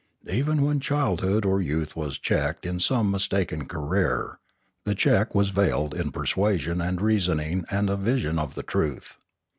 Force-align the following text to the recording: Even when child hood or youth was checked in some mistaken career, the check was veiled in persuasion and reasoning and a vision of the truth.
Even 0.31 0.63
when 0.63 0.79
child 0.79 1.21
hood 1.21 1.45
or 1.45 1.61
youth 1.61 1.95
was 1.95 2.17
checked 2.17 2.65
in 2.65 2.79
some 2.79 3.11
mistaken 3.11 3.67
career, 3.67 4.39
the 4.83 4.95
check 4.95 5.35
was 5.35 5.49
veiled 5.49 5.93
in 5.93 6.11
persuasion 6.11 6.81
and 6.81 6.99
reasoning 6.99 7.65
and 7.69 7.87
a 7.87 7.95
vision 7.95 8.39
of 8.39 8.55
the 8.55 8.63
truth. 8.63 9.17